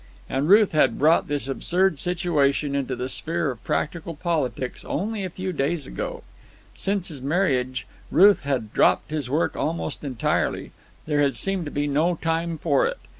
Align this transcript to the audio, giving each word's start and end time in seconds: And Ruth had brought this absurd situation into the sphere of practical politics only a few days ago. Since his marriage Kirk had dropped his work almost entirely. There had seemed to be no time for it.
And 0.27 0.49
Ruth 0.49 0.71
had 0.71 0.97
brought 0.97 1.27
this 1.27 1.47
absurd 1.47 1.99
situation 1.99 2.73
into 2.73 2.95
the 2.95 3.07
sphere 3.07 3.51
of 3.51 3.63
practical 3.63 4.15
politics 4.15 4.83
only 4.83 5.23
a 5.23 5.29
few 5.29 5.53
days 5.53 5.85
ago. 5.85 6.23
Since 6.73 7.09
his 7.09 7.21
marriage 7.21 7.85
Kirk 8.11 8.39
had 8.39 8.73
dropped 8.73 9.11
his 9.11 9.29
work 9.29 9.55
almost 9.55 10.03
entirely. 10.03 10.71
There 11.05 11.21
had 11.21 11.35
seemed 11.35 11.65
to 11.65 11.71
be 11.71 11.85
no 11.85 12.15
time 12.15 12.57
for 12.57 12.87
it. 12.87 12.97